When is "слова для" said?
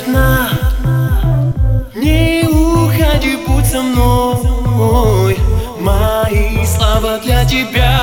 6.64-7.44